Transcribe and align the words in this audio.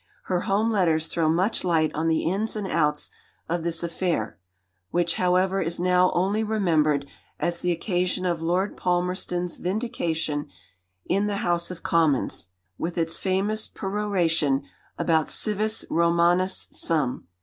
Her 0.23 0.39
home 0.41 0.71
letters 0.71 1.05
throw 1.05 1.29
much 1.29 1.63
light 1.63 1.91
on 1.93 2.07
the 2.07 2.23
ins 2.23 2.55
and 2.55 2.65
outs 2.65 3.11
of 3.47 3.61
this 3.63 3.83
affair, 3.83 4.39
which, 4.89 5.17
however, 5.17 5.61
is 5.61 5.79
now 5.79 6.11
only 6.15 6.43
remembered 6.43 7.05
as 7.39 7.59
the 7.61 7.71
occasion 7.71 8.25
of 8.25 8.41
Lord 8.41 8.75
Palmerston's 8.75 9.57
vindication 9.57 10.47
in 11.05 11.27
the 11.27 11.37
House 11.45 11.69
of 11.69 11.83
Commons 11.83 12.49
with 12.79 12.97
its 12.97 13.19
famous 13.19 13.67
peroration 13.67 14.63
about 14.97 15.29
Civis 15.29 15.85
Romanus 15.87 16.67
sum. 16.71 17.27